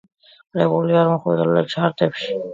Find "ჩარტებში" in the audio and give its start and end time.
1.77-2.35